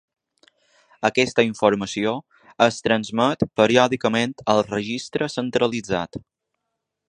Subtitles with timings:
[1.09, 2.13] Aquesta informació
[2.67, 6.23] es transmet periòdicament al registre centralitzat.